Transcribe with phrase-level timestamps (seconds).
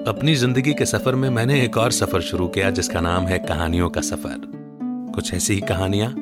[0.00, 3.90] अपनी ज़िंदगी के सफ़र में मैंने एक और सफ़र शुरू किया, जिसका नाम है कहानियों
[3.90, 4.40] का सफ़र।
[5.14, 6.14] कुछ ऐसी ही कहानियाँ,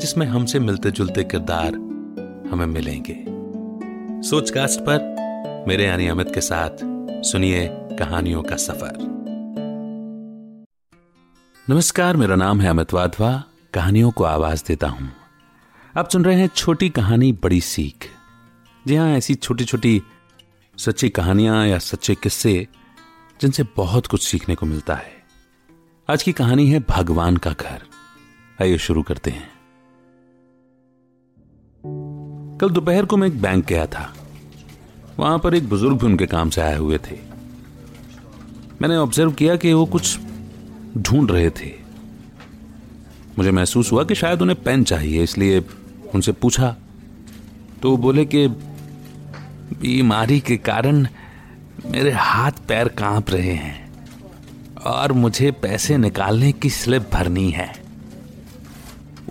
[0.00, 1.74] जिसमें हमसे मिलते जुलते किरदार
[2.50, 3.16] हमें मिलेंगे।
[4.28, 6.70] सोचकास्ट पर मेरे यानी अमित के साथ
[7.24, 8.96] सुनिए कहानियों का सफ़र।
[11.70, 15.12] नमस्कार, मेरा नाम है अमित वाधवा। कहानियों को आवाज़ देता हूँ।
[15.96, 18.10] आप सुन रहे हैं छोटी कहानी, बड़ी सीख।
[18.86, 20.02] जी हाँ, ऐसी छोटी छोटी
[20.78, 22.66] सच्ची कहानियाँ या सच्चे किस्से
[23.40, 25.12] जिनसे बहुत कुछ सीखने को मिलता है।
[26.10, 27.82] आज की कहानी है भगवान का घर।
[28.62, 29.50] आइए शुरू करते हैं।
[32.58, 34.14] कल दोपहर को मैं एक बैंक गया था।
[35.18, 37.18] वहाँ पर एक बुज़ुर्ग भी उनके काम से आए हुए थे।
[38.82, 40.18] मैंने ऑब्ज़र्व किया कि वो कुछ
[40.98, 41.74] ढूंढ रहे थे।
[43.38, 45.64] मुझे महसूस हुआ कि शायद उन्हें पेन चाहिए, इसलिए
[46.14, 46.76] उनसे पूछा।
[47.82, 48.48] तो वो बोले कि
[49.78, 51.08] बीमारी के कारण
[51.86, 53.92] मेरे हाथ पैर काँप रहे हैं
[54.86, 57.74] और मुझे पैसे निकालने की स्लिप भरनी है।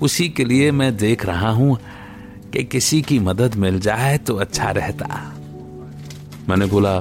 [0.02, 1.78] उसी के लिए मैं देख रहा हूँ
[2.54, 5.34] कि किसी की मदद मिल जाए तो अच्छा रहता।
[6.50, 6.98] मैंने बोला,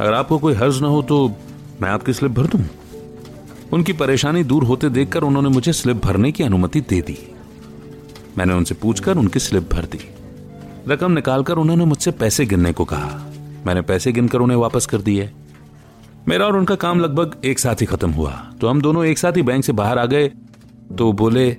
[0.00, 1.36] अगर आपको कोई हर्ज ना हो तो
[1.82, 2.64] मैं आपकी स्लिप भर दूँ?
[3.72, 7.18] उनकी परेशानी दूर होते देखकर उन्होंने मुझे स्लिप भरने की अनुमति दे दी।
[8.38, 9.98] मैंने उनसे पूछकर उनकी स्लिप भर दी।
[10.88, 13.25] रकम निकालकर उन्होंने मुझसे पैसे गिनने को कहा।
[13.66, 15.30] मैंने पैसे गिनकर उन्हें वापस कर दिए।
[16.28, 19.36] मेरा और उनका काम लगभग एक साथ ही खत्म हुआ। तो हम दोनों एक साथ
[19.36, 20.28] ही बैंक से बाहर आ गए।
[20.98, 21.56] तो बोले,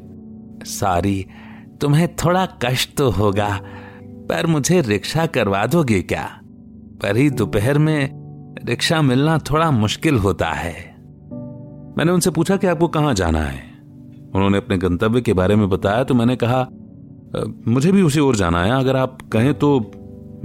[0.66, 1.26] सारी,
[1.82, 3.50] तुम्हें थोड़ा कष्ट तो होगा,
[4.30, 6.24] पर मुझे रिक्शा करवा दोगे क्या?
[7.02, 8.10] पर ही दोपहर में
[8.66, 10.74] रिक्शा मिलना थोड़ा मुश्किल होता है।
[11.98, 13.62] मैंने उनसे पूछा कि आपको कहाँ जाना है?
[14.36, 16.68] उन्होंने अपने गंतव्य के बारे में बताया तो मैंने कहा
[17.68, 19.80] मुझे भी उसी ओर जाना है। अगर आप कहें तो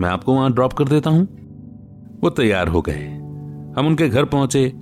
[0.00, 1.27] मैं आपको वहाँ ड्रॉप कर देता हूँ।
[2.22, 3.09] वो तैयार हो गए।
[3.78, 4.72] हम उनके घर पहुँचे।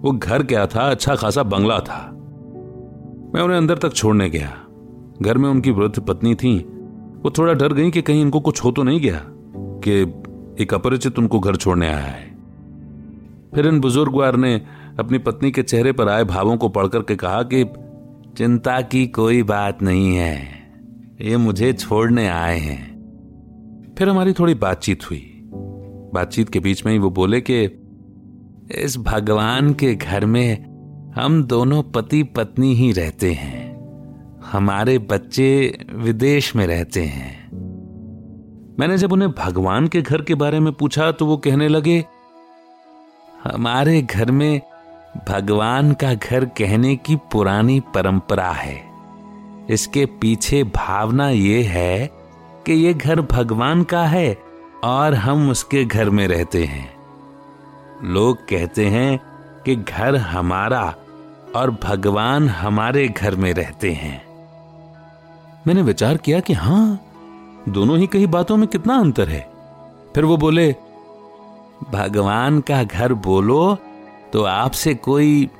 [0.00, 0.90] वो घर क्या था?
[0.90, 2.10] अच्छा खासा बंगला था।
[3.34, 4.58] मैं उन्हें अंदर तक छोड़ने गया।
[5.22, 6.58] घर में उनकी वृद्ध पत्नी थी।
[7.22, 9.24] वो थोड़ा डर गई कि कहीं इनको कुछ हो तो नहीं गया,
[9.56, 10.02] कि
[10.62, 12.36] एक अपरिचित उनको घर छोड़ने आया है।
[13.54, 14.62] फिर इन बुजुर्गवार ने
[14.98, 17.64] अपनी पत्नी के चेहरे पर आए भावों को पढ़कर के कहा कि
[18.36, 20.42] चिंता की कोई बात नहीं है।
[21.20, 22.90] ये मुझे छोड़ने आए हैं।
[23.98, 25.39] फिर हमारी थोड़ी बातचीत हुई।
[26.14, 27.64] बातचीत के बीच में ही वो बोले कि,
[28.74, 30.70] इस भगवान के घर में
[31.16, 33.68] हम दोनों पति पत्नी ही रहते हैं।
[34.52, 37.50] हमारे बच्चे विदेश में रहते हैं।
[38.78, 42.04] मैंने जब उन्हें भगवान के घर के बारे में पूछा तो वो कहने लगे,
[43.44, 44.60] हमारे घर में
[45.28, 48.78] भगवान का घर कहने की पुरानी परंपरा है।
[49.70, 52.10] इसके पीछे भावना ये है
[52.66, 54.49] कि ये घर भगवान का है
[54.84, 56.94] और हम उसके घर में रहते हैं।
[58.04, 59.20] लोग कहते हैं
[59.64, 60.94] कि घर हमारा
[61.56, 64.24] और भगवान हमारे घर में रहते हैं।
[65.66, 67.00] मैंने विचार किया कि हाँ,
[67.68, 69.50] दोनों ही कई बातों में कितना अंतर है।
[70.14, 70.76] फिर वो बोले,
[71.90, 73.78] भगवान का घर बोलो
[74.32, 75.50] तो आपसे कोई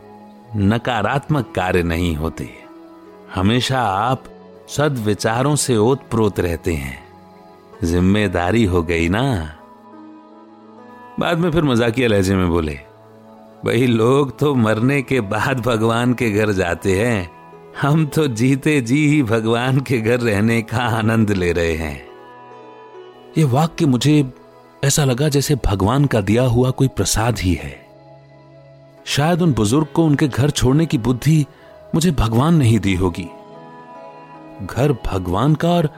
[0.56, 2.50] नकारात्मक कार्य नहीं होते।
[3.34, 4.25] हमेशा आप
[4.69, 7.09] सदविचारों से ओतप्रोत रहते हैं।
[7.85, 9.56] ज़िम्मेदारी हो गई ना?
[11.21, 12.75] बाद में फिर मजाकिया लहजे में बोले,
[13.65, 17.31] भाई लोग तो मरने के बाद भगवान के घर जाते हैं।
[17.81, 22.03] हम तो जीते जी ही भगवान के घर रहने का आनंद ले रहे हैं।
[23.38, 24.32] ये वाक्य मुझे
[24.85, 27.75] ऐसा लगा जैसे भगवान का दिया हुआ कोई प्रसाद ही है।
[29.06, 31.44] शायद उन बुज़ुर्ग को उनके घर छोड़ने की बुद्धि
[31.94, 33.29] मुझे भगवान नहीं दी होगी।
[34.67, 35.88] घर भगवान का और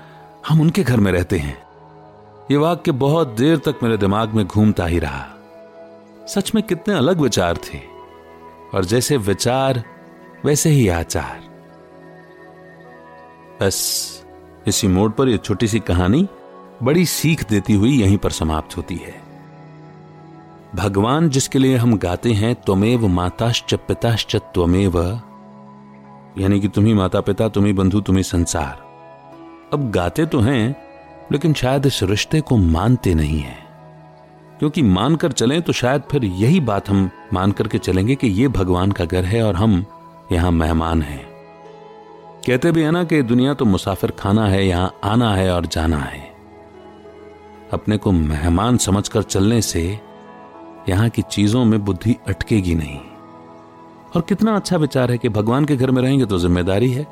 [0.48, 1.61] हम उनके घर में रहते हैं।
[2.50, 5.26] ये वाक्य बहुत देर तक मेरे दिमाग में घूमता ही रहा।
[6.28, 7.80] सच में कितने अलग विचार थे।
[8.74, 9.84] और जैसे विचार,
[10.44, 11.40] वैसे ही आचार।
[13.62, 14.24] बस,
[14.66, 16.28] इसी मोड पर यह छोटी सी कहानी
[16.82, 19.22] बड़ी सीख देती हुई यहीं पर समाप्त होती है।
[20.74, 25.02] भगवान जिसके लिए हम गाते हैं, त्वमेव माताश्च पिताश्च त्वमेव।
[26.38, 28.82] यानी कि तुम्ही माता पिता तुम्ही बंधु, तुम्ही संसार।
[29.72, 30.91] अब गाते तो हैं
[31.32, 33.60] लेकिन शायद इस रिश्ते को मानते नहीं हैं।
[34.58, 38.92] क्योंकि मानकर चलें तो शायद फिर यही बात हम मान करके चलेंगे कि यह भगवान
[38.92, 39.84] का घर है और हम
[40.32, 41.24] यहाँ मेहमान हैं।
[42.46, 45.98] कहते भी है ना कि दुनिया तो मुसाफिर खाना है, यहाँ आना है और जाना
[45.98, 46.30] है।
[47.72, 50.00] अपने को मेहमान समझकर चलने से
[50.88, 52.98] यहाँ की चीज़ों में बुद्धि अटकेगी नहीं।
[54.16, 57.06] और कितना अच्छा विचार है कि भगवान के घर में रहेंगे तो ज़िम्मेदारी है।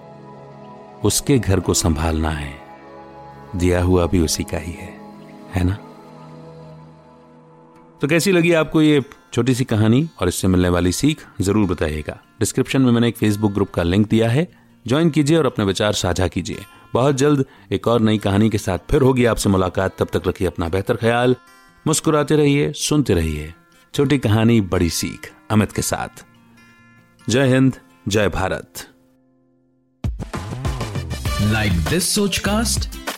[1.04, 2.52] उसके घर को संभालना है।
[3.56, 4.92] दिया हुआ भी उसी का ही है
[5.54, 5.78] है ना?
[8.00, 9.02] तो कैसी लगी आपको ये
[9.32, 10.08] छोटी सी कहानी?
[10.20, 14.08] और इससे मिलने वाली सीख ज़रूर बताइएगा। डिस्क्रिप्शन में मैंने एक फेसबुक ग्रुप का लिंक
[14.08, 14.46] दिया है।
[14.86, 16.64] ज्वाइन कीजिए और अपने विचार साझा कीजिए।
[16.94, 20.46] बहुत जल्द एक और नई कहानी के साथ फिर होगी आपसे मुलाकात। तब तक रखिए
[20.48, 21.36] अपना बेहतर ख्याल।
[21.86, 23.52] मुस्कुराते रहिए, सुनते रहिए।
[23.94, 26.24] छोटी कहानी, बड़ी सीख। अमित के साथ।
[27.30, 27.76] जय हिंद,
[28.08, 28.86] जय Bharat.
[31.42, 32.88] Like this Soch cast